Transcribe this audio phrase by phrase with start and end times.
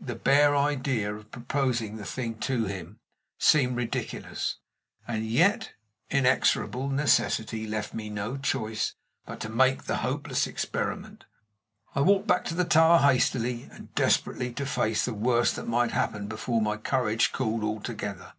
[0.00, 3.00] The bare idea of proposing the thing to him
[3.38, 4.56] seemed ridiculous;
[5.06, 5.74] and yet
[6.08, 8.94] inexorable necessity left me no choice
[9.26, 11.26] but to make the hopeless experiment.
[11.94, 15.90] I walked back to the tower hastily and desperately, to face the worst that might
[15.90, 18.32] happen before my courage cooled altogether.